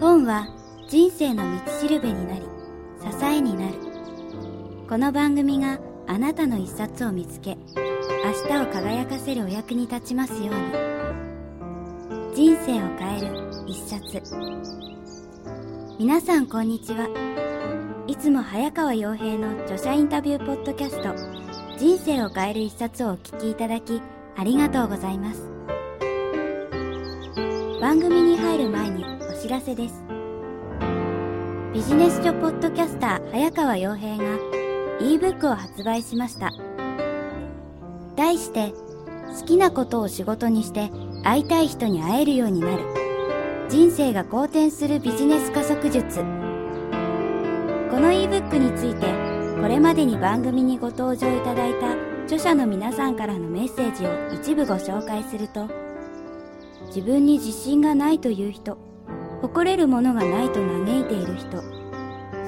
[0.00, 0.46] 本は
[0.88, 2.42] 人生の道しるべになり
[3.00, 3.74] 支えになる。
[4.88, 7.58] この番組があなたの一冊を見つけ
[8.24, 10.54] 明日を輝かせるお役に立ちますように。
[12.32, 14.22] 人生を変える一冊。
[15.98, 17.08] 皆さんこんにちは。
[18.06, 21.12] いつも早川洋平の著者インタビューポッドキャスト
[21.76, 24.00] 人生を変える一冊をお聞きいただき
[24.36, 25.42] ありがとうございます。
[27.80, 29.07] 番組に入る前に
[29.40, 30.02] 知らせです。
[31.72, 34.24] ビジネス書ポッドキャスター早川洋平が
[35.00, 36.50] ebook を発売しました。
[38.16, 38.72] 題して
[39.38, 40.90] 好きなことを仕事にして
[41.22, 42.82] 会いたい人に会えるようになる。
[43.68, 46.18] 人生が好転するビジネス加速術。
[46.18, 46.24] こ
[48.00, 49.06] の ebook について
[49.62, 51.92] これまでに番組にご登場いただいた
[52.24, 55.68] 著者の皆さんからのメッセージを一部ご紹介すると
[56.86, 58.87] 自分に自信がないという人
[59.42, 61.62] 誇れるものがないと嘆いている人。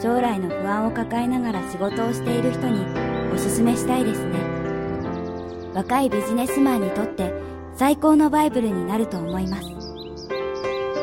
[0.03, 2.85] 将来の不安を抱えながら仕事をしている人に
[3.35, 4.39] おすすめしたいですね。
[5.75, 7.33] 若いビジネスマンにとって
[7.75, 9.69] 最高のバイブルになると思います。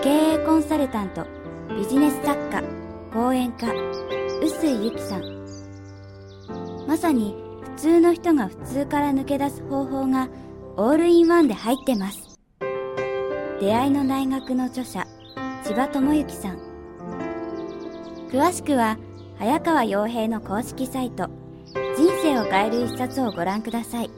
[0.03, 1.25] 経営コンサルタント
[1.75, 2.63] ビジネス作家
[3.13, 3.67] 講演家
[4.41, 5.37] 臼井由紀さん。
[6.87, 7.35] まさに
[7.75, 10.27] 普通の人が普通から抜け出す方法が
[10.75, 12.39] オールインワンで入ってます。
[13.59, 15.05] 出会いの大学の著者
[15.67, 16.59] 千葉智之さん。
[18.29, 18.97] 詳しくは
[19.37, 21.29] 早川洋平の公式サイト
[21.97, 24.09] 人生を変える一冊をご覧ください。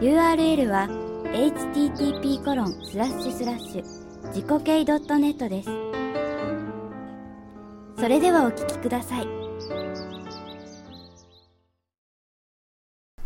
[0.00, 0.88] URL は
[1.32, 3.84] http コロンスラッシュスラッシュ
[4.28, 5.70] 自己系 .net です。
[8.00, 9.26] それではお聞きください。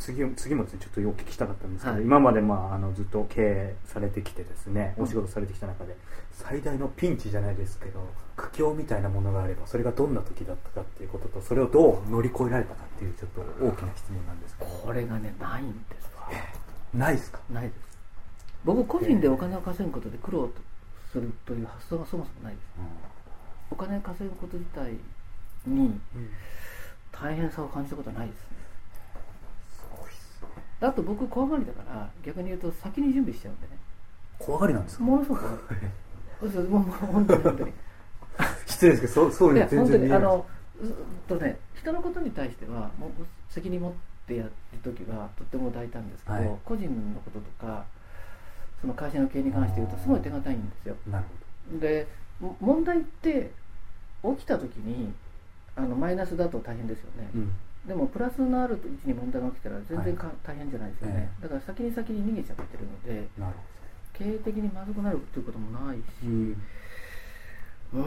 [0.00, 2.04] 次次もちょっとお聞きしたかったんですけど、はい。
[2.04, 5.96] 今まで、まあ、あのずっと経営されてきてですねお仕事されてきた中で、
[6.32, 14.70] 最大のピンチじゃないですけど苦境みたいなものがあればそれがどんな時だったかっていうこととそれをどう乗り越えられたかっていうちょっと大きな質問なんですけど。
[14.70, 16.28] これがねないんですわ
[16.94, 17.40] ないですか？
[17.50, 17.74] ないです。
[18.64, 20.54] 僕個人でお金を稼ぐことで苦労と
[21.12, 22.64] するという発想がそもそもないです。
[23.70, 24.92] お金を稼ぐこと自体
[25.66, 26.00] に
[27.12, 28.59] 大変さを感じたことはないですね
[30.80, 33.78] すねあと僕怖がりだから逆に言うと先に準備しちゃうんでね。
[34.38, 35.04] 怖がりなんですか？
[35.04, 35.58] ものすごく怖い
[36.40, 37.72] そうそうもう本当に本当に。
[38.66, 40.18] 失礼ですけどそうそういには全や本当に然見えない。
[40.18, 40.46] あの
[41.28, 43.10] とね人のことに対してはもう
[43.50, 43.92] 責任持っ
[44.26, 44.52] てやる
[44.82, 46.50] 時はとっても大胆ですけど、はい。
[46.64, 47.84] 個人のこととか
[48.80, 50.96] その会社の経営に関して言うとすごい手堅いんですよ。
[51.10, 51.20] な
[51.72, 52.06] るで
[52.40, 53.50] も問題って
[54.22, 55.12] 起きた時に
[55.76, 57.52] あのマイナスだと大変ですよね、ほど、うん
[57.86, 63.28] でもプラスのある位置に問題が起きたら全然か、大変じゃないですよね、えだから先に先に逃げちゃってるので
[64.12, 66.56] 経営的にまずくなるっていうこともないし、うん。
[67.94, 68.02] うー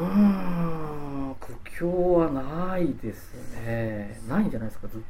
[1.31, 3.33] ん苦境はないです
[3.65, 4.19] ね。
[4.29, 5.05] ないんじゃないですかずっと、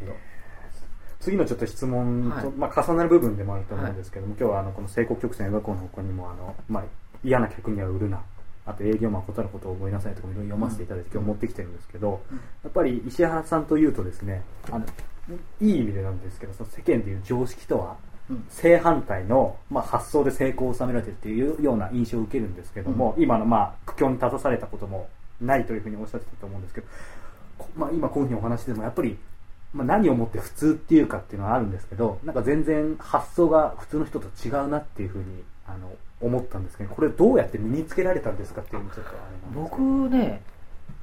[1.20, 2.56] 次のちょっと質問と、はい。
[2.56, 6.84] まあ、重なる部分でもあると思うんですけども、今日はあのこの成功曲線学校の他にもあの、まあ、
[7.22, 8.22] 嫌な客には売るな
[8.66, 12.38] あと営業マンは断ることを覚えなさいとかもいろいろ読ませていただいて、今日持ってきてるんですけど、うん。
[12.38, 14.86] やっぱり石原さんというとですねあの
[15.62, 17.98] いい意味でなんですけどその世間でいう常識とは
[18.30, 18.46] うん。
[18.50, 25.10] 正反対の、まあ、発想で成功を収められてるっていうような印象を受けるんですけども、今の、まあ、苦境に立たされたことも
[25.42, 26.88] ないというふうにおっしゃってたと思うんですけど、
[27.58, 29.18] こまあ、今こういうふうにお話でもやっぱり、
[29.74, 35.92] まあ、何をもって普通っていうかっていうのはあるんですけどなんか全然発想が普通の人と違うなっていうふうにあの
[36.24, 39.12] 思ったんですけどこれどうやって身につけられたんですかっていうのもちょっと
[39.54, 40.42] 僕ね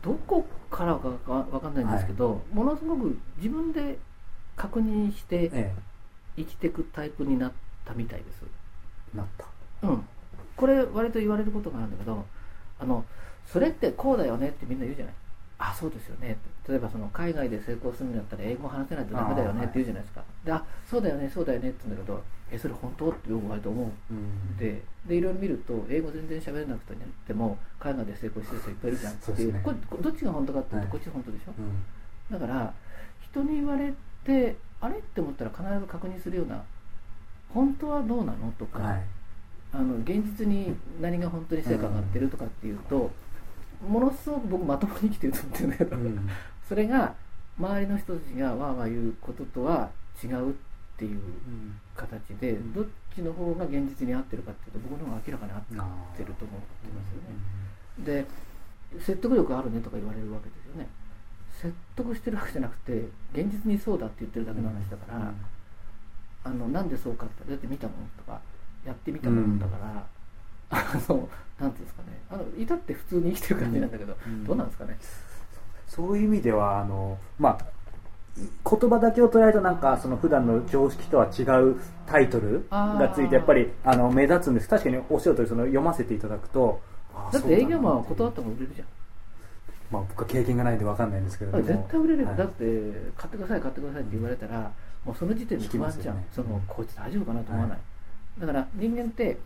[0.03, 3.99] どこからかわわかんないんですけど、ものすごく自分で
[4.57, 5.75] 確認してえ
[6.37, 7.53] 生きていくタイプになっ
[7.85, 8.43] たみたいです。
[9.15, 9.47] えなった。
[9.87, 10.05] うん。
[10.57, 12.25] これ割と言われることがあるんだけど
[12.79, 13.05] あの
[13.47, 15.15] それってこうだよねってみんな言うじゃない。
[15.59, 16.39] あそうですよね。
[16.67, 20.23] 例えばその海外で成功するんだったら英語話せないとダメだよねって言うじゃないですか。
[20.45, 22.23] であそうだよねそうだよねって言うんだけど
[22.53, 23.11] えそれ本当？
[23.11, 23.87] って僕割と思う。
[24.11, 24.57] うん。
[24.57, 26.95] ででいろいろ見ると英語全然喋れなく
[27.27, 29.53] ても海外で成功してる人いっぱいいるじゃんっていう。
[29.53, 29.61] ね。
[29.63, 30.89] これどっちが本当かっていうと、はい。
[30.91, 31.53] こっちが本当でしょ？
[31.59, 32.41] うん。
[32.41, 32.75] だから
[33.23, 33.93] 人に言われ
[34.25, 34.99] てあれ？
[34.99, 36.63] って思ったら必ず確認するような
[37.55, 38.53] 本当はどうなの？
[38.59, 39.03] とか、はい。
[39.73, 43.11] あの現実に何が本当に成果が上がってるとかっていうと、
[43.89, 46.31] ものすごく僕まともに生きてると思ってるんだけど、うん。
[46.69, 47.15] それが
[47.57, 49.91] 周りの人たちがわーわー言うこととは
[50.23, 50.70] 違うって
[51.05, 51.81] いううん。
[51.97, 52.73] 形で、ん。
[52.73, 55.61] どっちの方が現実に合ってるかっていうと僕の方が明らかに合っ
[56.17, 58.25] てると思ってますよね。
[58.25, 58.27] で
[58.99, 60.89] 説得力あるねとか言われるわけですよね。
[61.61, 62.93] 説得してるわけじゃなくて
[63.33, 65.33] 現実にそうだって言ってるだけの話だから、
[66.45, 68.41] あのなんでそうかってだって見たもんとか
[68.85, 70.07] やってみたもんだから、
[70.71, 72.21] あのなんていうんですかね。
[72.31, 74.45] あの至って普通に生きてる感じなんだけど、うん。
[74.45, 74.99] どうなんですかね。
[75.87, 77.67] そういう意味ではあの、まあ、
[78.37, 84.69] 言葉だけを捉えるとなんかその普段の常識とは違うタイトルがついてやっぱりあの目立つんです。
[84.69, 86.81] 確かにおっしゃる通りその読ませていただくと
[87.15, 88.89] あだって営業マンは断った方が売れるじゃん。
[89.91, 92.37] まあ、僕は経験がないんで分かんないんですけれど絶対売れるよ、はい。
[92.37, 92.65] だって
[93.17, 94.71] 買ってください買ってくださいって言われたら、
[95.05, 96.45] もうその時点で不安じゃん、引きますよね。
[96.45, 97.79] そのこいつ大丈夫かなと思わない、
[98.39, 99.37] だから人間って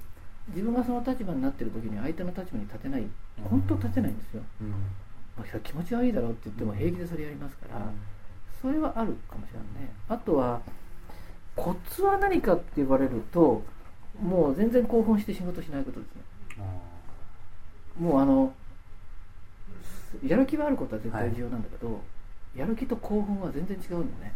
[0.48, 3.06] 自分がその立場になってる時に相手の立場に立てない。
[3.48, 4.70] 本当立てないんですよ、うん。
[4.70, 4.76] ま
[5.50, 7.80] あ、気持ち悪いだろうって言っても平気でそれやりますから、
[8.64, 9.92] それはあるかもしれないね。
[10.08, 10.62] あとは
[11.54, 13.62] コツは何かって言われると
[14.18, 16.22] もう全然興奮して仕事しないことですね。
[18.00, 18.54] もうあの
[20.26, 22.00] やる気はあることは絶対重要なんだけど、
[22.56, 24.34] やる気と興奮は全然違うんだよね。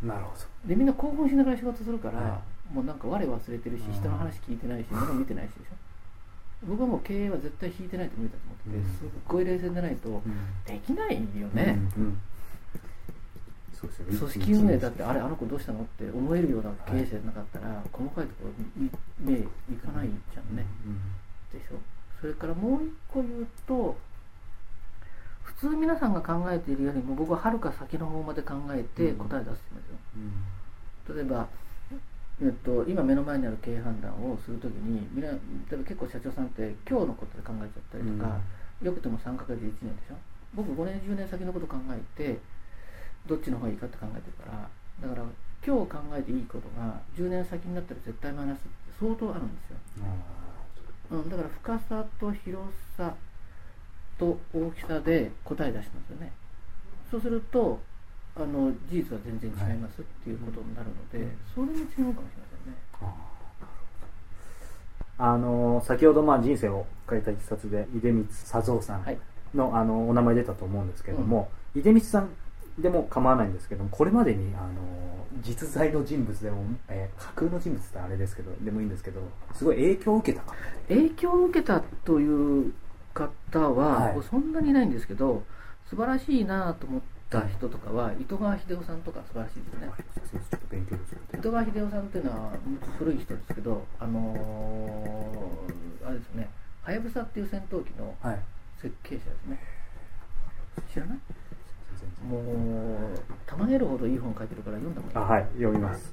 [0.00, 0.30] なるほ
[0.64, 2.40] でみんな興奮しながら仕事するから、は
[2.72, 3.92] もうなんか我忘れてるしうん。
[3.92, 5.74] 人の話聞いてないし 物見てないしでしょ。
[6.68, 9.10] 僕はもう経営は絶対引いてないと無理だと思ってて、うん。
[9.10, 10.22] すっごい冷静でないとど、
[10.66, 12.20] できないよね、うんうん
[13.88, 15.80] 組織運営だってあれあの子どうしたの？
[15.80, 19.42] って思えるような経営者じゃなかったら、細かいところに目い
[19.78, 21.76] かないじゃんね、うんでしょ？
[22.20, 23.96] それからもう一個言うと
[25.42, 29.98] 普通皆さんが考えているよりも僕ははるか先の方まで考えて答え出してますよ、
[31.08, 31.16] うん。
[31.16, 31.48] 例えば、
[32.42, 35.32] えっと、今目の前にある経営判断をするときに例え
[35.72, 38.38] ば結構社長さんって今日のことで考えちゃったりとか、
[38.82, 40.14] よくても3ヶ月1年でしょ？
[40.54, 42.38] 僕5年10年先のこと考えて
[43.26, 44.68] どっちの方がいいかって考えてるから
[45.08, 45.26] だから
[45.66, 48.68] 今日考えていいことが10年先になったら絶対マイナスって
[48.98, 49.76] 相当あるんですよ、
[51.12, 52.62] うん、だから深さと広
[52.96, 53.14] さ
[54.20, 56.30] と大きさで答え出しますよね。
[57.10, 57.80] そうすると
[58.36, 61.38] あの事実は全然違いますっていうことになるので、うん。
[61.54, 62.14] それも違うかもしれま
[62.64, 62.78] せんね。
[65.18, 69.18] あの先ほどまあ人生を変えた一冊で出光佐三さんはい。
[69.54, 72.28] の,、あのお名前出たと思うんですけども、出光さん
[72.80, 74.68] でも構わないんですけどもこれまでにあの
[75.42, 79.20] 実在の人物でも、えー架空の人物ってあれですけどでもいいんですけど
[79.54, 80.54] すごい影響を受けた方
[80.88, 82.72] 影響を受けたという
[83.14, 84.22] 方は、はい。
[84.28, 85.42] そんなにいないんですけど
[85.88, 87.00] 素晴らしいなと思っ
[87.30, 89.90] た人とかは糸川秀夫さんとか素晴らしいですね。
[91.38, 92.52] 糸川秀夫さんっていうのは
[92.98, 96.48] 古い人ですけどあのーあれですよね。
[96.82, 98.38] はやぶさっていう戦闘機のはい。
[98.80, 99.58] 設計者ですね。
[100.92, 101.18] 知らない？
[102.28, 102.38] も
[103.14, 105.46] うたまげるほどいい本書いてるから読んだもんあはい。
[105.54, 106.12] 読みます。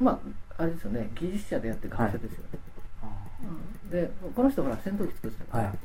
[0.00, 0.12] ま
[0.58, 1.10] ああれですよね。
[1.14, 2.58] 技術者でやって学者ですよね、
[3.84, 3.90] うん。
[3.90, 5.78] でこの人ほら戦闘機作ってたから、はい。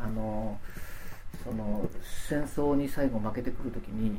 [0.00, 0.58] あの
[1.44, 1.88] その
[2.28, 4.18] 戦争に最後負けてくるときに知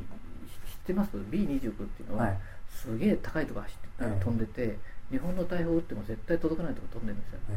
[0.86, 2.38] てます？B29 っていうのは、はい。
[2.70, 4.24] すげえ高いところ走って、ええ。
[4.24, 4.78] 飛んでて
[5.10, 7.38] 日本の大砲撃っても絶対届かないところ飛んでるんですよ。
[7.50, 7.52] え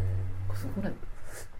[0.53, 0.85] ーすごく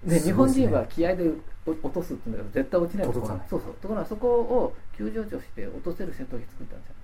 [0.06, 1.32] で日本人は気合で
[1.66, 3.48] 落とすって言うんだけど絶対落ちないとこ届かない。
[3.50, 3.74] そうそう。
[3.76, 6.96] ところがそこを急上昇して落とせる戦闘機作ったんですよ。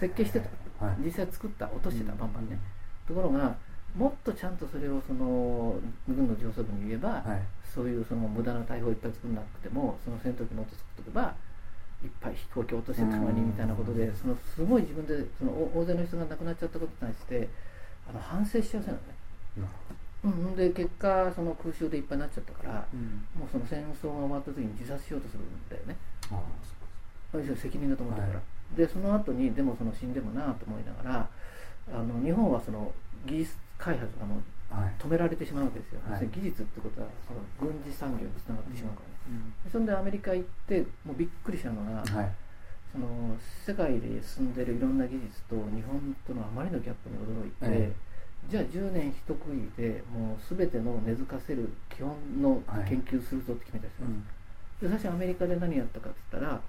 [0.00, 0.84] 設計してた。
[0.84, 0.96] はい。
[1.04, 2.18] 実際作った落としてたうん。
[2.18, 2.58] バンバンね、
[3.06, 3.56] ところが
[3.96, 5.74] もっとちゃんとそれをその
[6.08, 7.42] 軍の上層部に言えば、はい。
[7.74, 11.34] そういうその無駄な大砲いっぱい作んなくてもその戦闘機の音作っておけば
[12.04, 17.48] いっぱい飛行機落としてたまにみたいなことでそのすごい自分でそのお大勢の人が亡くなっちゃったことに対して
[18.10, 19.14] あの反省しちゃうせなのね、
[19.56, 19.68] なる
[20.24, 23.26] うん、で結果その空襲でいっぱいになっちゃったからうん。
[23.34, 25.96] もうその戦争が終わった時に自殺しようとするんだよね。
[26.30, 26.40] あ
[27.34, 28.44] 要するに責任だと思ってるから、は
[28.76, 31.28] でその後にでもその死んでもなと思いながら
[31.92, 32.92] あの日本はその
[33.26, 34.92] 技術開発がもうはい。
[34.98, 36.28] 止められてしまうわけですよ、はい。
[36.32, 39.70] 技術ってことはその軍事産業につながってしまうからね、うん。
[39.70, 42.32] そんでアメリカ行ってもうびっくりしたのが、はい。
[42.92, 43.36] その
[43.66, 47.92] 世界で進んでるいろんな技術と日本とのあまりのギャップに驚いて、え
[48.48, 53.98] じゃあ10年一区切りでもう全ての根付かせる基本のはい研究するぞって決めたんです。
[54.00, 54.22] よ、うん。
[54.80, 56.60] で最初アメリカで何やったかって言ったら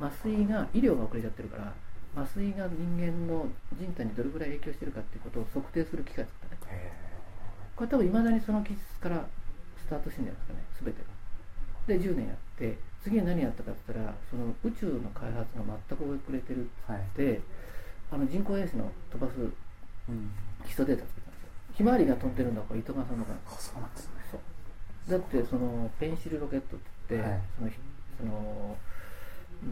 [0.00, 1.72] 麻酔が医療が遅れちゃってるから
[2.16, 3.46] 麻酔が人間の
[3.78, 6.72] 人体にどれぐらい影響してるかっていうことを測定する機械作ったね。
[6.72, 6.92] へ
[7.76, 9.26] これ多分いまだにその技術から
[9.78, 11.20] スタートしてるんじゃないですかね全てが。
[11.86, 17.40] で10年やって次に何やったかって言ったらその宇宙の開発が全く遅れてるーはいって
[18.10, 19.54] あの人工衛星の飛ばすうん
[20.64, 24.10] 基礎データ作ったんですよひまわりが飛んでるのはこれ糸川さんのからあそうなんですね。
[24.30, 24.40] そう。
[25.10, 27.40] だってそのペンシルロケットって言って、はい。
[27.58, 27.70] その
[28.18, 28.76] その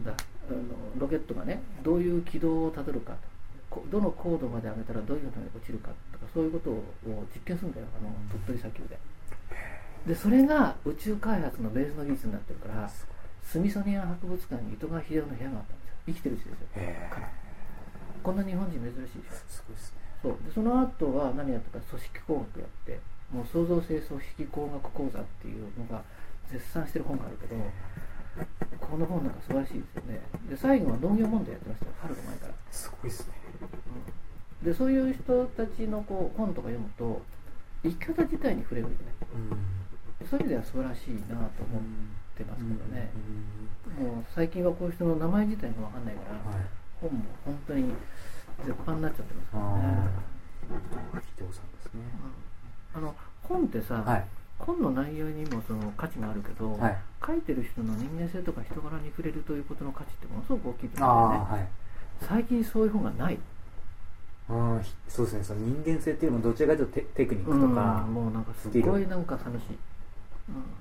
[0.03, 0.59] だあの
[0.97, 3.19] ロケットがねどういう軌道をたどるかと。
[3.69, 6.83] こどの高度まで上げたらどういうふうに落ちるかとかそういうことを
[7.33, 7.85] 実験するんだよ。
[8.01, 8.97] あの鳥取砂丘で。
[10.07, 12.89] でそれが宇宙開発のベースの技術になってるから
[13.43, 15.93] スミソニアン博物館に糸川秀夫の部屋があったんですよ。
[16.07, 16.57] 生きてるうちですよ。
[18.23, 19.35] こんな日本人珍しいでしょ。
[19.49, 20.37] すごいですねそう。
[20.45, 22.99] でその後は何やったか組織工学やって
[23.31, 26.03] もう創造性組織工学講座っていうのが
[26.51, 27.55] 絶賛してる本があるけど
[28.79, 30.21] この本なんか素晴らしいですよね。
[30.49, 32.53] で最後は農業問題やってましたよ春の前から。
[32.71, 33.33] すごいですね。
[34.63, 37.21] でそういう人たちのこう本とか読むと
[37.83, 38.95] 生き方自体に触れるよね。
[40.29, 41.81] そういう意味では素晴らしいなと思っ
[42.35, 43.09] てますけどね、
[43.97, 46.65] もう最近はこういう人の名前自体が分かんないから、はい。
[46.99, 47.93] 本も本当に
[48.65, 50.09] 絶版になっちゃってますからね。
[51.15, 51.71] あ秀夫さん。
[51.71, 52.01] ですね
[52.93, 54.25] あの本ってさ、はい。
[54.59, 56.97] 本の内容にもその価値があるけど、はい。
[57.25, 61.47] 書いてる人の人間性とか人柄に触れるということの価値ってものすごく大きいとあ思うんだよね。
[61.51, 61.67] あはい。
[62.21, 63.37] 最近そういう本がない。
[64.49, 65.43] うんひそうですね。
[65.43, 69.77] その人間性っていうのもどちらかというとテテクニックとか、うんもうなんかすごいなんか寂しい、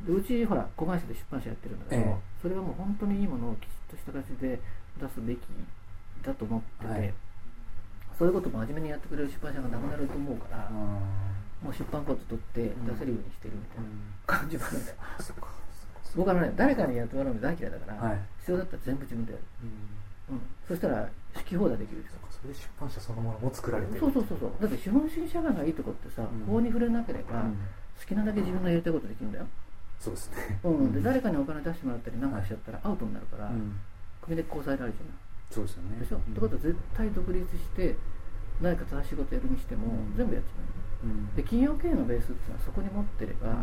[0.08, 2.16] うん、でうちほら子会社で出版社やってるんだけど、ええ。
[2.42, 4.58] それはもう本当にいいものをきちっとした形で
[5.00, 5.40] 出すべき
[6.24, 7.14] だと思ってて、はい
[8.18, 10.76] そういうことも真面目にやってくれる出版社がなくなると思うから、うん。
[11.62, 14.02] もう出版コード取って出せるようにしてるみたいなうん。
[14.26, 14.96] 感じもあるんだよ、
[16.16, 18.20] 僕はね誰かにやってもらうの大嫌いだから、はい。
[18.42, 19.44] 必要だったら全部自分でやる、
[20.30, 20.34] うん。
[20.34, 22.18] うん、そしたら好き放題できるでしょ。
[22.28, 24.00] それで出版社そのものも作られてる。
[24.00, 24.50] そうそうそうそう。
[24.60, 26.46] だって資本主義社会がいいとこってさ、うん。
[26.46, 27.58] 法に触れなければ、うん。
[27.98, 29.46] 好きなだけ自分のやりたいことできるんだよ、
[29.98, 30.60] そうですね。
[30.62, 33.78] うん、で誰かにお金出してもらったりなんかしちゃったらアウトになるから、うん。
[34.22, 35.98] 首でこうさえられるじゃないそうですよね。
[36.00, 37.96] でしょ、ってことは絶対独立して
[38.60, 40.16] 何か正しいことやるにしても、うん。
[40.16, 41.34] 全部やっちまううん。
[41.34, 43.54] で企業経営のベースっていうのはそこに持ってれば、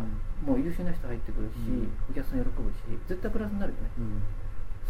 [0.44, 1.92] もう優秀な人入ってくるし、うん。
[2.10, 2.74] お客さん喜ぶし
[3.08, 3.90] 絶対プラスになるよね。
[3.98, 4.22] うん。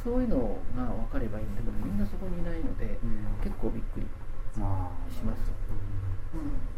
[0.02, 3.26] そういうのが分かればいいんだけどみんなそこにいないので、うん。
[3.42, 4.06] 結構びっくり
[4.54, 6.76] します、うん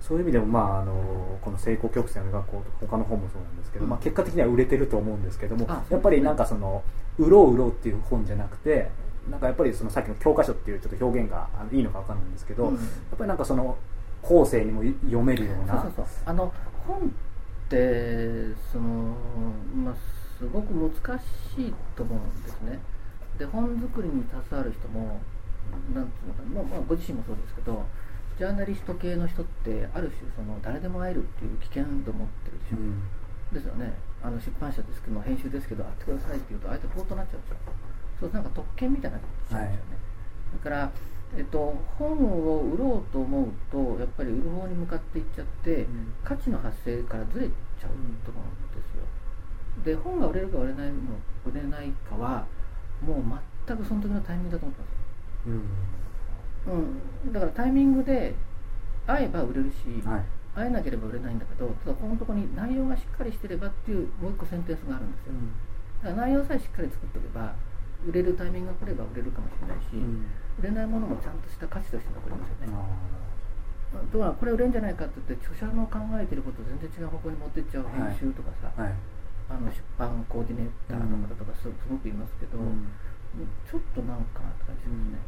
[0.00, 3.90] そういう意味でも、まあ、あのこの成功曲線を描こうと他の本もそうなんですけど、うん。
[3.90, 6.82] まあ、結果的には売れてると思うんですけどもあやっぱりなんかその
[7.18, 8.90] 売ろう売ろうっていう本じゃなくて
[9.30, 12.74] なんかやっぱりそのさっきの教科書っていうちょっと表現がいいのか分かんないんですけど、うん。
[12.74, 12.84] やっ
[13.16, 13.76] ぱりなんかその
[14.22, 16.06] 後世にも読めるようなそうそうそう。
[16.26, 16.52] あの
[16.86, 17.02] 本っ
[17.68, 19.14] てその、
[19.84, 19.94] まあ、
[20.38, 22.80] すごく難しいと思うんですね。
[23.38, 25.20] で本作りに携わる人も
[25.94, 27.84] なんていうのかな、まあまあ、ご自身もそうですけど
[28.40, 33.04] ジャーナリスト系の人ってある種その誰でも会えるっていう危険度を持ってるでしょ、うん。
[33.52, 33.92] ですよね。
[34.24, 37.40] あの出版社ですけど編集ですけど会ってくださいって言うと相手ポートになっちゃう。
[37.40, 37.56] んですよ
[38.18, 39.98] そうなんか特権みたいになっちゃうんですよね、
[40.56, 40.90] だから、
[41.36, 45.86] えっと、本を売ろうと思うとやっぱり売る方に向かっていっちゃって、ん。
[46.24, 47.90] 価値の発生からずれちゃう
[48.24, 49.04] と思うんですよ。
[49.84, 50.96] で本が売れるか売れないの
[51.44, 52.46] 売れないかは
[53.04, 53.22] もう
[53.66, 54.90] 全くその時のタイミングだと思ってます
[55.46, 55.99] うん
[56.66, 58.34] うん、だからタイミングで
[59.06, 60.24] 会えば売れるし、はい。
[60.54, 65.32] 会えなければ売れないんだけどただこのところに内容がしっかりしてればっていうもう一個センテンスがあるんですよ。
[66.02, 67.54] だから内容さえしっかり作っておけば
[68.04, 70.26] 売れるタイミングが来れば売れるかもしれないし、うん。
[70.58, 78.94] 売れないものもちゃんとした価値として残りますよね、あだからこれ売れんじゃないかって言って著者の考えてることを全然違う方向に持っていっちゃう編集とかさ、ーはい。
[79.50, 82.90] あの出版コーディネーターの方とかすすごくいますけど、うん。
[83.68, 85.18] ちょっとなんかなって感じしますね、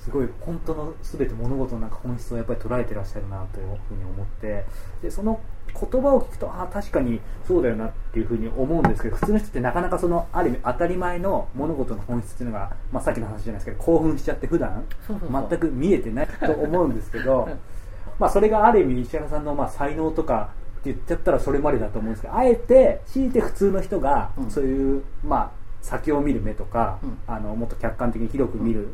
[0.00, 4.64] すごい本当の全て物事のなんか本質をやっぱり捉えてらっしゃるなというふうに思って
[5.02, 5.40] でその
[5.74, 17.48] 言葉を聞くとああ確かにそうだよなっていうふうに思うんですけど普通の人ってなかなかそのある意味当たり前の物事の本質っていうのが、まあ、さっきの話じゃないですけど興奮しちゃって普段全く見えてないと思うんですけど
[18.18, 20.50] まあそれがある意味石原さんのまあ才能とか
[20.80, 24.50] って言っちゃったらそれまでだと思うんですけどあえて強いて普通の人がうん。
[24.50, 25.50] そういう、まあ
[25.82, 27.18] 先を見る目とか、うん。
[27.26, 28.88] あのもっと客観的に広く見る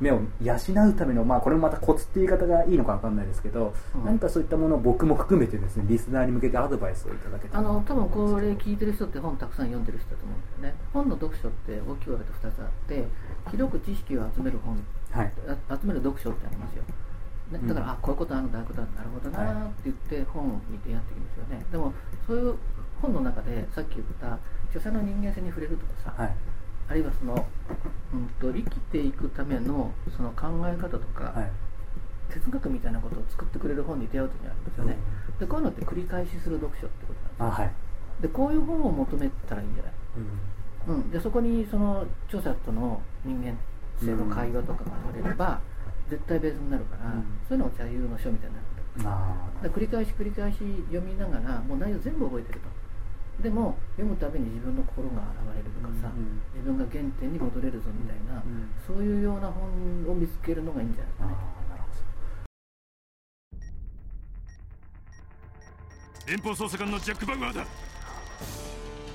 [0.00, 0.54] 目を養
[0.88, 4.04] うための、まあ、これもまたコツっていう言い方がいいのか分かんないですけど、うん。
[4.04, 7.60] 何かそういったものを僕も含めてですねリスナーに向けてアドバイスをいただけたら。
[7.60, 10.80] あの多分これ聞いてる人って本たくさん読んでる人だと思うんだよね。
[10.92, 13.04] 本の読書って大きく分けて2つあって
[13.50, 14.76] 広く知識を集める本
[15.10, 15.32] はい。
[15.68, 17.68] あ集める読書ってありますよ、ねうん。
[17.68, 21.64] だから、あこういうことあるんだああいうことあるんだなるほどなーって言って本を見てやってきますよね。
[21.70, 21.92] でも
[22.26, 22.54] そういう
[23.00, 24.38] 本の中でさっき言った
[24.76, 26.34] 著者の人間性に触れるとかさ、はい。
[26.88, 27.46] あるいはその、
[28.14, 31.50] うん、と生きていくためのその考え方とか、はい。
[32.28, 34.96] 哲学みたいなことを作ってくれる本に出会う時があるんですよね、
[35.38, 37.64] でこういうのって繰り返しする読書ってことなんですよ。
[37.64, 37.72] あはい、
[38.20, 39.92] でこういう本を求めたらいいんじゃない？
[40.88, 40.94] うん。
[40.96, 43.56] うん、でそこにその著者との人間
[44.04, 45.60] 性の会話とかが取れれば、
[46.10, 47.24] 絶対ベースになるから、うん。
[47.48, 48.66] そういうのが座右の書みたいになる
[49.04, 50.58] あだ繰り返し繰り返し
[50.88, 52.66] 読みながらもう内容全部覚えてると
[53.42, 61.32] でも読むたびに自分の心が現れるとかさ、うん自分が原点に戻れるぞみたいな、うんそういうような本を見つけるのがいいんじゃないあかね。
[61.66, 61.88] ーなるほ
[66.26, 67.66] 連邦捜査官のジャック・バウアーだ。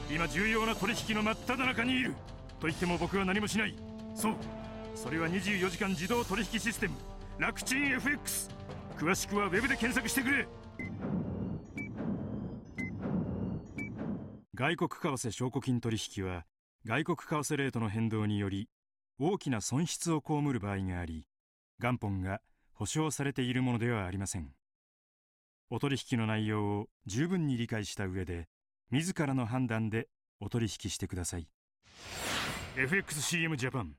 [0.10, 2.14] 今重要な取引の真っ只中にいる。
[2.60, 3.76] と言っても僕は何もしない。
[4.16, 4.36] そう。
[4.96, 6.94] それは24時間自動取引システム。
[7.40, 8.50] 楽ちん FX
[9.00, 10.48] 詳しくはウェブで検索してくれ
[14.62, 16.46] 外国為替証拠金取引は
[16.86, 18.70] 外国為替レートの変動により
[19.20, 21.26] 大きな損失を被る場合があり
[21.80, 22.42] 元本が
[22.76, 24.52] 保証されているものではありません。
[25.72, 28.50] お取引の内容を十分に理解した上で
[28.92, 31.48] 自らの判断でお取引してください。
[32.76, 33.96] FXCM ジャパン。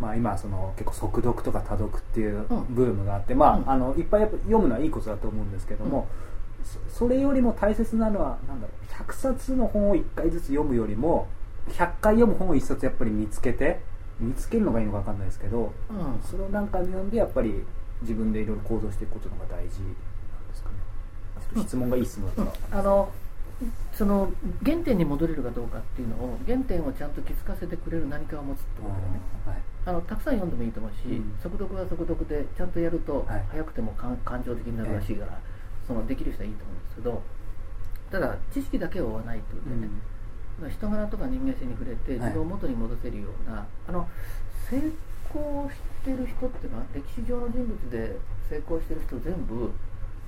[0.00, 2.74] まあ、今その結構速読とか多読っていううん。
[2.74, 6.08] ブームがあって、まうんあ、あのいっぱいやっぱ読むのはいいことだと思うんですけども、
[6.64, 11.28] そそれよりも大切なのはなんだろう100冊の本を1回ずつ読むよりも
[11.68, 13.80] 100回読む本を1冊やっぱり見つけて
[14.18, 16.20] 見つけるのがいいのか分かんないですけどうん。
[16.22, 17.64] それを何回も読んでやっぱり
[18.02, 20.74] 自分でいろいろ行動していくことのが大事なんですかね。
[21.40, 23.08] ちょっと質問がいい質問だったら、あの
[23.92, 24.32] その
[24.64, 29.20] 原点に戻れるかどうかっていうのを原点をちゃんと気づかせてくれる何かを持つってことだよね。
[29.46, 29.56] はい。
[29.86, 31.36] あのたくさん読んでもいいと思うし、うん。
[31.42, 33.44] 速読は速読でちゃんとやるとはい。
[33.50, 35.40] 早くても感感情的になるらしいから、
[35.86, 37.22] そのできる人はいいと思うんですけど
[38.10, 39.88] ただ知識だけを追わないってことでね、
[40.60, 42.20] まあ人柄とか人間性に触れてはい。
[42.20, 44.08] 自分を元に戻せるような、あの
[44.70, 44.78] 成
[45.30, 48.16] 功してる人っていうのは歴史上の人物で
[48.48, 49.72] 成功してる人全部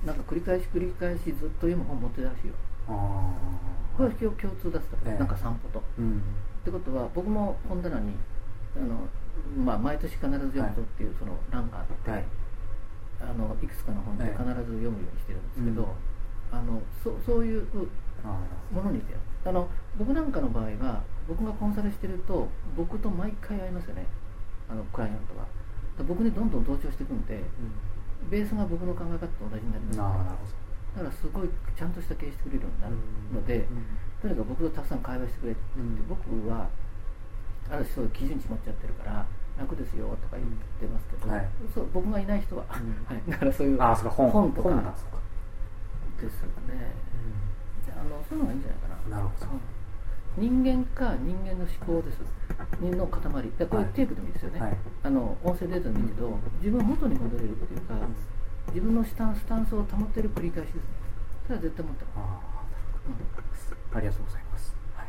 [0.05, 2.53] なんか繰り返し繰り返しずっと読む本持ってるらしいよ。
[2.89, 3.33] あ
[3.95, 5.19] これは共共通だったら、ええ。
[5.19, 5.79] なんか散歩と。
[5.99, 6.17] ーうん。
[6.17, 6.21] っ
[6.65, 8.13] てことは僕も本棚に
[8.75, 9.07] あの、
[9.63, 12.23] まあ、毎年必ず読むぞっていうその欄があって、はい
[13.19, 16.57] あのいくつかの本ってええ必ず読むようにしてるんですけど、うん。
[16.57, 17.67] あのそそういう
[18.23, 18.39] あ
[18.71, 24.05] ものにだよあの僕なんかの場合は僕がコンサルしてると僕と毎回会いますよね。
[24.69, 25.47] あのクライアントが
[26.03, 28.29] 僕にどんどん同調していくんでーうん。
[28.29, 30.55] ベースが僕の考え方と同じになります、
[30.95, 32.95] だからすごいちゃんとした経営してくれるようになる
[33.33, 33.85] ので、うん。
[34.21, 36.07] とにかく僕とたくさん会話してくれって言って、うん。
[36.07, 36.67] 僕は
[37.69, 39.25] ある種そういう基準値持っちゃってるから
[39.59, 40.47] 楽ですよとか言っ
[40.79, 41.47] てますけど、はい。
[41.73, 43.15] そう僕がいない人は、うん。
[43.15, 46.93] はい、だからそういうああそうか本本とかですよね。
[47.89, 49.17] あのそういうのがいいんじゃないかな。
[49.17, 49.51] なるほど。
[49.51, 49.55] う。
[49.55, 49.61] ん
[50.37, 52.21] 人間か人間の思考です。
[52.79, 53.21] 人の塊。
[53.57, 53.93] でこういうはい。
[53.93, 54.77] テープでもいいですよね、はい。
[55.03, 57.95] あの音声データでもいいけど自分を元に戻れるっていうか
[58.69, 60.75] 自分のスタンスタンスを保ってる繰り返しです。
[60.75, 60.81] ね
[61.47, 65.07] それは絶対持ってまあす、あありがとうございます、はい。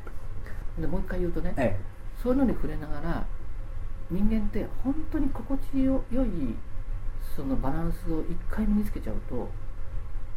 [0.76, 1.76] うん、でもう一回言うとね、え。
[2.22, 3.26] そういうのに触れながら
[4.10, 6.28] 人間って本当に心地よ良い
[7.36, 9.48] そのバランスを一回身につけちゃうと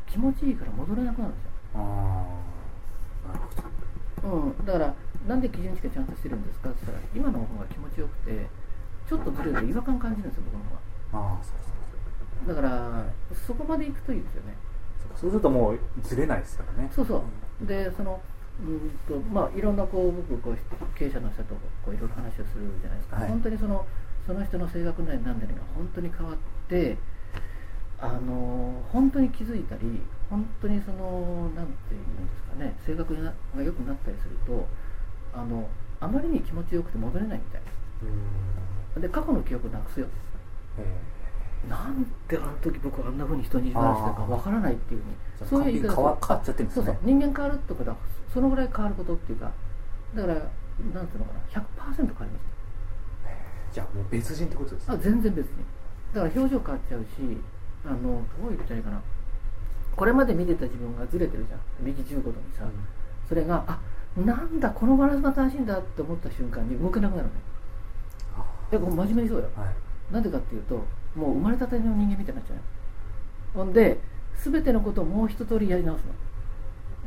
[0.09, 1.49] 気持ちいいから戻れなくなるんですよ。
[1.75, 2.41] えあ
[4.23, 4.93] うん、だから
[5.27, 8.47] なんで基準値がちゃんとしてるんですかって言ったら今の方が気持ちよくて
[9.07, 11.71] ちょっとずれると違和感感じるんですよ僕の方ああそうそ
[12.45, 13.05] うがだから、
[13.47, 14.57] そこまで行くといいですよね。
[14.99, 16.91] そうそうするともうずれないですからね。
[16.93, 17.23] そうそ
[17.61, 17.65] う。
[17.65, 18.19] でその
[18.59, 20.57] うんとまあいろんなこう僕こう
[20.97, 23.29] 経営者の人とこういろいろ話をするじゃないですか、はい。
[23.29, 23.85] 本当にその
[24.27, 26.35] その人の性格なり何なりが本当に変わっ
[26.67, 26.97] て
[27.99, 34.67] あの本当に気づいたり本当にそのなんていうんですかね性格がが良くなったりすると
[35.33, 35.67] あの
[35.99, 37.61] あまりに気持ちよくて戻れないみたい
[38.95, 39.01] うん。
[39.01, 40.07] で過去の記憶なくすよ。
[40.77, 41.20] え
[41.69, 45.01] なんであの時僕あんな風に人に意地悪したかわからないっていう
[45.47, 46.81] そういう言い方変わっちゃってるんですね。
[46.81, 46.97] そうそう。
[47.03, 47.95] 人間変わるってことは
[48.33, 49.51] そのぐらい変わることっていうか
[50.15, 50.47] だからなん
[51.07, 51.61] ていうのかな。
[51.61, 52.29] 100%変わります
[53.27, 53.37] え
[53.73, 54.95] じゃあもう別人ってことですね。
[54.95, 55.51] あ全然別に。
[56.13, 57.07] だから表情変わっちゃうし
[57.85, 59.01] あのどう言ったらいいかな。
[59.95, 61.59] これまで見てた自分がずれてるじゃん。
[61.81, 62.63] 右15度にさ、
[63.27, 63.79] それがあ
[64.17, 67.39] なんだこのバランスが正しいんだって思った瞬間に動けなくなるのね
[68.71, 69.49] えこれ真面目にそうよ。
[69.55, 70.13] はい。
[70.13, 70.83] なんでかっていうと
[71.15, 72.61] もう生まれたての人間みたいになっちゃうよ
[73.53, 73.99] ほんで
[74.43, 76.13] 全てのことをもう一通りやり直すの。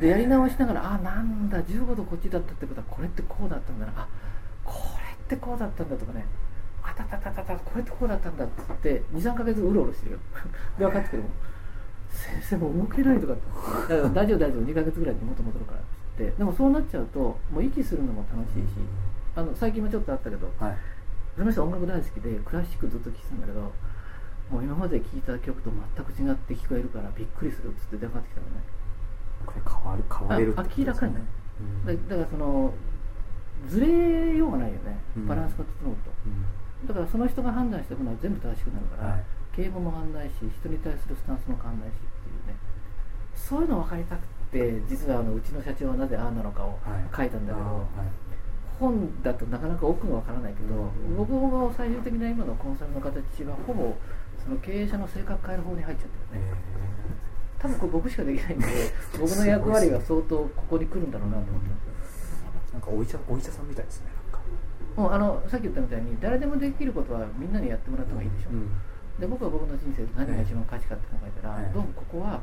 [0.01, 3.93] でやり直しながらあなんだ15度こっちだったってことはこれってこうだったんだな。
[3.97, 4.09] あ
[4.64, 6.25] これってこうだったんだとかね。
[6.83, 10.19] あたたたたたこれってこうだったんだって言って23ヶ月うろうろしてるよ。
[10.79, 11.33] で分かってくるもん。
[12.11, 13.43] 先生もう動けないとかって。
[14.14, 14.62] 大丈夫大丈夫。
[14.62, 15.87] 2ヶ月ぐらいで元戻るからって
[16.19, 16.38] 言って。
[16.38, 18.77] でもそうなっちゃうともう息するのも楽しいし
[19.35, 20.77] あの最近もちょっとあったけどはい。
[21.37, 23.73] その人音楽大好きでクラシックずっと聴いてたんだけど
[24.51, 28.63] もう今まで聴いた曲と全く違って聞こえるからびっくりするっつって電話かかってきたのね。
[29.47, 30.85] これ変わる変われるってあことですね。
[30.85, 31.21] 明らかにね。
[31.61, 32.09] うん。
[32.09, 32.75] だだからその
[33.69, 35.01] ずれようがないよね。
[35.17, 35.27] うん。
[35.27, 36.89] バランスが整うと、うん。
[36.89, 39.25] だからその人が判断したものは全部正しくなるから、はい。
[39.57, 42.57] 敬語も変わんないし人に対するスタンスも変わんないしっていうね。
[43.35, 47.17] そういうの分かりたくて実はあのうちの社長はなぜああなのかをはい。
[47.17, 47.85] 書いたんだけど、はい。
[48.79, 51.17] 本だとなかなか奥がわからないけど、うん。
[51.17, 53.95] 僕の最終的な今のコンサルの形はほぼ
[54.45, 56.75] その経営者の性格変える方に入っちゃってるね、え
[57.59, 58.67] 多分これ僕しかできないんで
[59.19, 61.71] 僕の役割が相当ここに来るんだろうなと思って。
[61.71, 64.41] ますーなんかお医者お医者さんみたいですねなんか。
[64.97, 68.69] もうあのさっき言ったみたいに誰でもできることはみんなにやってもらった方がいいでしょ、うん。
[69.19, 72.41] で僕は僕の人生で何が一番価値かって考えたら、ええどうもここは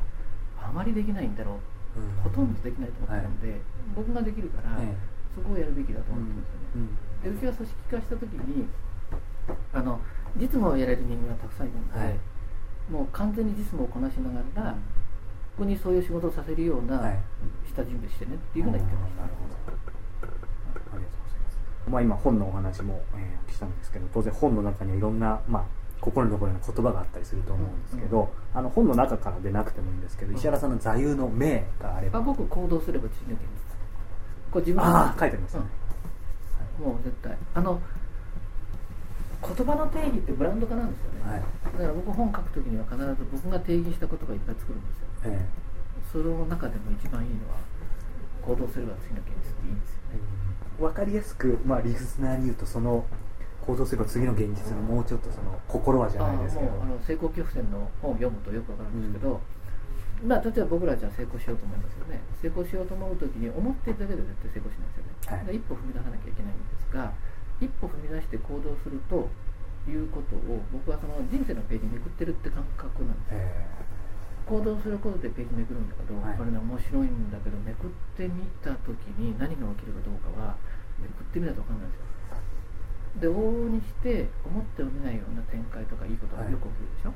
[0.60, 1.60] あまりできないんだろ
[1.96, 3.60] う、ほとんどできないと思ってるんで、
[3.94, 6.88] 僕ができるから、ええそこをやるべきだと思ってるんですよね、
[7.24, 7.32] うん。
[7.32, 8.68] でうちは組織化した時に
[9.72, 10.00] あの
[10.36, 12.18] 実務をやれる人間がたくさんいるので、はい。
[12.90, 14.78] もう完全に実務をこなしながら、こ
[15.58, 17.18] こにそういう仕事をさせるようなはい。
[17.74, 19.54] 下準備してねっていうふうな言ってました、なるほど
[20.26, 21.58] ありがとうございます。
[21.88, 25.64] まあ今本のお話も、えーしたんですけど当然本の中にはいろんなまあ
[26.00, 30.36] 心のところに言葉があったりすると思うんですけど、あの本の中からでなくてもいいんですけど、うん。
[30.36, 33.46] 石原さんの座右の銘があれば、あ僕行動すれば次の現実。
[34.50, 35.62] これ自分ああ書いてありますね、
[36.80, 36.86] うん。
[36.86, 37.36] もう絶対。
[37.54, 37.80] あの
[39.42, 41.42] 言葉の定義ってブランド化なんですよね、はい。
[41.42, 45.06] だから僕本書くときには必ず僕が定義した言葉いっぱい作るんですよ。
[45.24, 45.46] え
[46.12, 47.58] その中でも一番いいのは
[48.42, 50.20] 行動すれば次の現実っていいんですよね
[50.78, 53.06] え分かりやすく、まあ、リスナーに言うとその
[53.64, 56.70] 行動すれば次の現実のもうちょっとその心はじゃないですけど。
[56.82, 59.40] あの成功恐怖戦の本を読むとよくわかるんですけど、
[60.26, 62.20] まあ例えば僕らじゃあ成功しようと思いますよね。
[62.42, 65.46] 成功しようと思うときに思ってるだけで絶対成功しないですよね、はい。
[65.46, 67.12] で一歩踏み出さなきゃいけないんですが
[67.62, 69.30] 一歩踏み出して行動すると
[69.86, 73.38] いうことを僕はその人生のページめくってるって感覚なんですよ。
[73.38, 73.70] え
[74.42, 76.36] 行動することでページめくるんだけど、はい。
[76.36, 80.58] これね面白いんだけどめくってみた時に何が起きるかどうかは
[80.98, 82.10] めくってみないと分かんないんですよ。
[83.22, 87.14] で往々にして思ってもみないような展開とかいいことがよく起きるでしょ、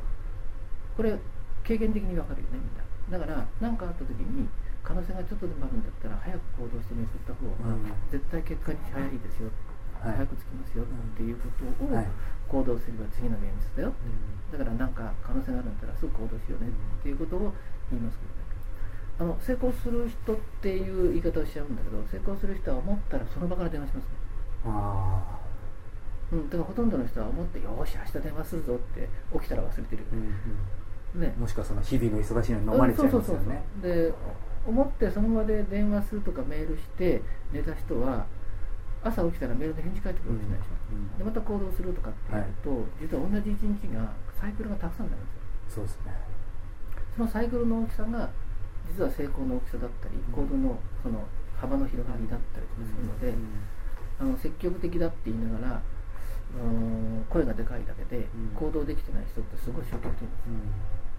[0.95, 1.19] これ
[1.65, 3.19] 経験的に分かるよねみんな。
[3.19, 4.47] だから何かあった時に
[4.85, 7.91] 可能性がちょっとでもあるんだったら早く行動してめくった方がうん。
[8.11, 12.07] 絶対結果に早いですよ、はい早くつきますよっていうことをはい。
[12.49, 13.93] 行動すれば次の現実だよ
[14.53, 17.53] だからなんか可能性があるんだったらすぐ行動しようねっていうことを
[17.91, 18.47] 言いますけどね。
[19.19, 24.11] あの成功する人っていう言い方をしちゃうんだけど成功する人は思ったらその場から電話しますね、
[24.67, 25.39] あ
[26.33, 33.23] うん、だからほとんどの人は思ってよーし明日電話するぞって起きたら忘れてるうんねうん、もしくはその日々の忙しいのに飲まれちゃいますよね。
[33.23, 33.45] うんそうそうそう
[33.83, 33.93] そう。
[33.93, 34.15] で
[34.67, 38.27] 思ってその場で電話するとかメールして寝た人は
[39.07, 45.41] 朝起きたらメールで返事返ってくるかもしれないでしょ、うんでまた行動するとかっていうと、実は同じ一日がサイクルがたくさんになるんですよ。
[45.69, 46.13] そうですね。
[47.17, 48.31] そのサイクルの大きさが
[48.87, 50.33] 実は成功の大きさだったり、うん。
[50.33, 51.25] 行動のその
[51.57, 53.35] 幅の広がりだったりとかするので、
[54.21, 56.69] あの積極的だって言いながらうー
[57.23, 58.55] ん声がでかいだけでうん。
[58.55, 60.61] 行動できてない人ってすごい消極的なん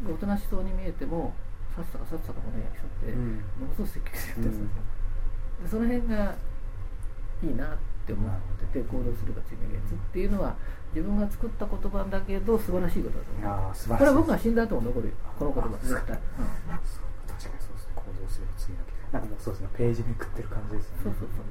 [0.05, 1.33] です、おとなしそうに見えても
[1.75, 3.41] さっさかさっさかもね人って、うん。
[3.59, 4.83] ものすごく積極的だったりするんですよ、
[5.63, 6.35] でその辺が
[7.43, 8.31] いいなって思っ
[8.71, 10.55] てて行動するが次の月っていうのは
[10.95, 13.45] 自分が作った言葉だけど素晴らしいことだとい思う。
[13.45, 13.99] やー素晴らしい。
[13.99, 15.13] これは僕が死んだ後も残るよ。
[15.37, 15.69] この言葉。
[15.69, 17.93] あ絶対、うん確かにそうですね。
[17.95, 18.79] 行動すれば次の
[19.11, 19.69] なんかもうそうですね。
[19.77, 21.03] ページめくってる感じですよね。
[21.03, 21.45] そうそうそう。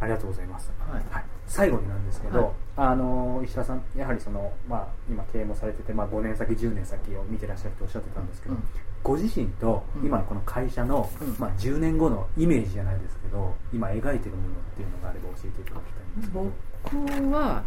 [0.00, 1.24] ありがとうございます、はい。
[1.46, 2.52] 最後になんですけど、はい。
[2.76, 8.62] あの石田さんやはりその、まあ、今経営もされてて、まあ、5年先10年先を見てらっしゃるとおっしゃってたんですけど、うん
[9.02, 10.06] ご自身とうん。
[10.06, 11.36] 今のこの会社の、うん。
[11.38, 17.64] まあ、10年後のイメージじゃないですけど今描いてるものっていうのがあれば教えていただきたいんです僕は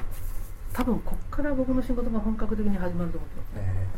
[0.73, 3.55] 多分こっから僕の仕事が本格的に始まると思ってます。
[3.55, 3.89] ね、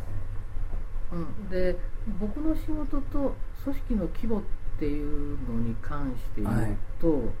[1.12, 1.14] え。
[1.14, 1.76] うん、で
[2.20, 4.42] 僕の仕事と組織の規模っ
[4.78, 7.32] ていうのに関して言うと、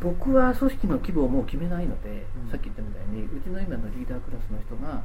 [0.00, 2.50] 僕は組織の規模をもう決めないので、うん。
[2.50, 5.02] さっき言ったみたいにうちの今のリーダークラスの人が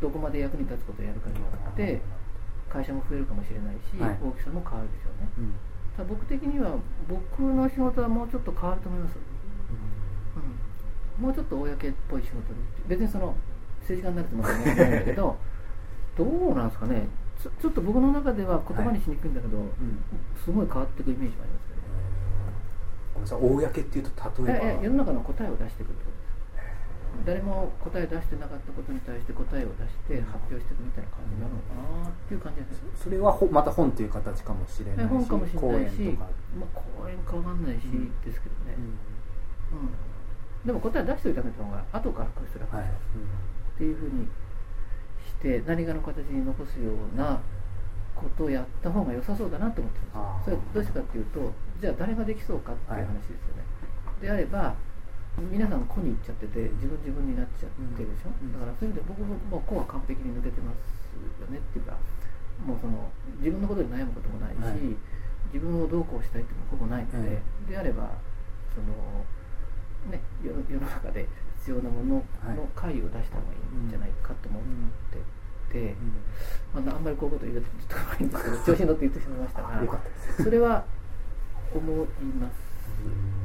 [0.00, 1.42] どこまで役に立つことをやるかによ
[1.72, 2.00] って
[2.74, 4.18] 会社も増えるかもしれないし、はい。
[4.18, 5.30] 大きさも変わるでしょうね。
[5.38, 5.54] ーうん。
[5.94, 6.74] ただ僕的には
[7.06, 9.14] 僕の仕事はもうちょっと変わると思います、
[11.18, 12.54] うん、もうちょっと公っぽい仕事で
[12.88, 13.36] 別にその
[13.86, 15.36] 政治家になるつもりはないんだけど
[16.18, 17.06] どうなんですかね。
[17.38, 19.68] ちょちょっと僕の中では言葉にしにくいんだけど、うん。
[20.36, 21.86] すごい変わっていくイメージもありますけどね。
[23.14, 23.70] ごめんなさい。
[23.70, 24.66] 公っていうと例えば。
[24.66, 26.13] や世の中の答えを出していくってこと？
[27.24, 36.00] 誰も答え出してなかったことに対して答えを出して発表していくみたいな感じになるのかなっていう感じですそれはほまた本っていう形かもしれないし本かもしれないし
[36.54, 38.10] まあ、講演かわかんないし、うん。
[38.22, 39.78] ですけどね、うん。
[39.78, 40.66] うん。
[40.66, 42.84] でも答え出しておいた方が後からこうして楽はい。
[42.86, 42.88] っ
[43.76, 44.28] ていうふうに
[45.26, 47.40] して何かの形に残すような
[48.14, 50.60] ことをやった方が良さそうだなと思ってるんあーですよ。
[50.72, 53.64] それどうしてかっていうとじゃあ誰ができそうかっていう話ですよね、
[54.22, 54.74] であれば
[55.38, 58.52] 皆さん個に行っちゃってて自分自分になっちゃってるでしょ、うん。
[58.54, 61.98] だからそういう意味で僕ももう個は完璧に抜けてますよねっていうか
[62.62, 63.10] もうその
[63.42, 64.94] 自分のことで悩むこともないし、はい。
[65.52, 67.66] 自分をどうこうしたいっていうのはほぼないので、うん。
[67.66, 68.14] であれば
[68.74, 69.24] その
[70.10, 71.26] ね世の世の中で
[71.58, 72.22] 必要なもの
[72.54, 74.62] の解を出した方がいいんじゃないかと思っ
[75.10, 75.18] て
[75.72, 75.94] て、
[76.74, 80.44] まあ、あんまりこういうこと言うとちょっと怖いんですけど 調子に乗って言ってしまいましたがよかったです。
[80.44, 80.84] それは
[81.74, 82.06] 思い
[82.38, 82.54] ます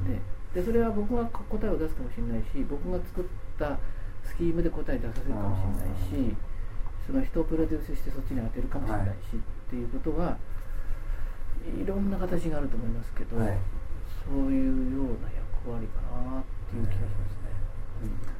[0.09, 0.21] ね
[0.53, 3.23] でそれは僕が答えを出すかもしれないし僕が作っ
[3.57, 3.77] た
[4.25, 6.35] スキームで答え出させるかもしれないし
[7.05, 10.37] その人をプロデュースしてそっちに当てるかもしれないし、っていうことは
[11.65, 13.57] いろんな形があると思いますけど、はい。
[14.25, 18.39] そういうような役割かなっていう気がしますね。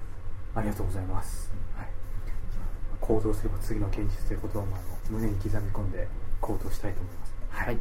[0.56, 1.88] ありがとうございます、はい、
[3.00, 6.08] 行動すれば次の現実ということを、まあ、あの胸に刻み込んで
[6.42, 7.78] 行動したいと思います、はい、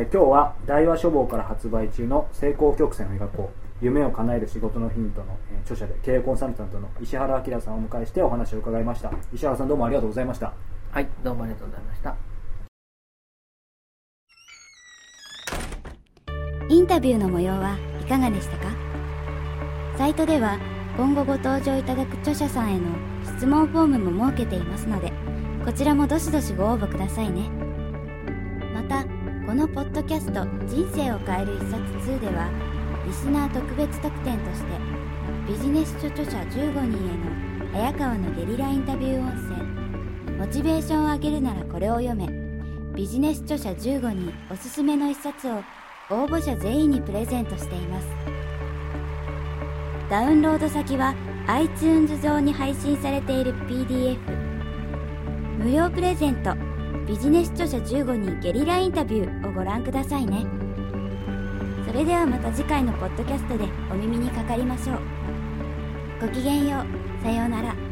[0.00, 3.84] え今日は大和書房から発売中の成功曲線を描こう。
[3.84, 9.12] 夢を叶える仕事のヒントの、えー著者で経営コンサルタントの石原明さんをお迎えしてお話を伺いました。
[9.34, 10.52] 石原さんどうもありがとうございました。
[10.92, 12.16] はい、どうもありがとうございました。
[16.68, 18.68] インタビューの模様はいかがでしたか？
[19.98, 20.58] サイトでは
[20.96, 22.86] 今後ご登場いただく著者さんへの
[23.24, 25.12] 質問フォームも設けていますので
[25.64, 27.50] こちらもどしどしご応募くださいね
[29.48, 32.50] このポッドキャスト「人生を変える一冊2」では
[33.06, 34.66] リスナー特別特典として
[35.48, 40.36] ビジネス書著者15人への早川のゲリラインタビュー音声。
[40.36, 42.28] モチベーションを上げるならこれを読め。
[42.94, 45.54] ビジネス著者15人おすすめの一冊を
[46.10, 48.06] 応募者全員にプレゼントしています。
[50.10, 51.14] ダウンロード先は
[51.46, 54.18] iTunes 上に配信されている PDF
[55.58, 56.67] 無料プレゼント。
[57.08, 60.44] ビジネス著者15人ゲリラインタビューをご覧くださいね。
[61.86, 65.00] それではまた次回のポッドキャストでお耳にかかりましょう。
[66.20, 67.22] ごきげんよう。
[67.24, 67.87] さようなら。